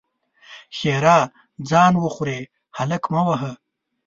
[0.77, 1.17] ښېرا:
[1.69, 2.39] ځان وخورې؛
[2.77, 3.51] هلک مه وهه!